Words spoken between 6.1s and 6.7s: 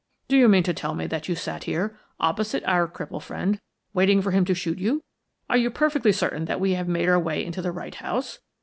certain that